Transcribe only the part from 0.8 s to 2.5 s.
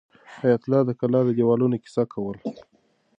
د کلا د دیوالونو کیسه کوله.